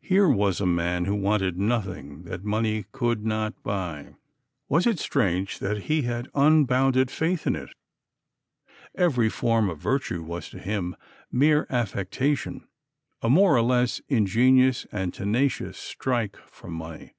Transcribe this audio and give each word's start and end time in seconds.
Here 0.00 0.28
was 0.28 0.60
a 0.60 0.64
man 0.64 1.06
who 1.06 1.14
wanted 1.16 1.58
nothing 1.58 2.22
that 2.22 2.44
money 2.44 2.84
could 2.92 3.26
not 3.26 3.64
buy: 3.64 4.14
was 4.68 4.86
it 4.86 5.00
strange 5.00 5.58
that 5.58 5.78
he 5.90 6.02
had 6.02 6.30
unbounded 6.36 7.10
faith 7.10 7.48
in 7.48 7.56
it? 7.56 7.70
Every 8.94 9.28
form 9.28 9.68
of 9.68 9.80
virtue 9.80 10.22
was 10.22 10.48
to 10.50 10.60
him 10.60 10.94
mere 11.32 11.66
affectation, 11.68 12.68
a 13.22 13.28
more 13.28 13.56
or 13.56 13.62
less 13.62 14.00
ingenious 14.08 14.86
and 14.92 15.12
tenacious 15.12 15.76
"strike" 15.78 16.36
for 16.46 16.68
money. 16.70 17.14